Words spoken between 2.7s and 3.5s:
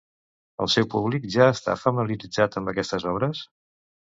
aquestes obres?